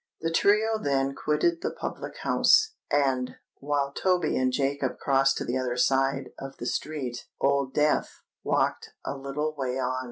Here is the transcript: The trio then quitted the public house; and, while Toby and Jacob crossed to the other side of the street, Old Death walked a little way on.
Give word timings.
The 0.21 0.31
trio 0.31 0.79
then 0.79 1.13
quitted 1.13 1.61
the 1.61 1.69
public 1.69 2.17
house; 2.23 2.73
and, 2.89 3.35
while 3.59 3.93
Toby 3.93 4.35
and 4.35 4.51
Jacob 4.51 4.97
crossed 4.97 5.37
to 5.37 5.45
the 5.45 5.59
other 5.59 5.77
side 5.77 6.31
of 6.39 6.57
the 6.57 6.65
street, 6.65 7.27
Old 7.39 7.75
Death 7.75 8.09
walked 8.43 8.93
a 9.05 9.15
little 9.15 9.53
way 9.55 9.77
on. 9.79 9.99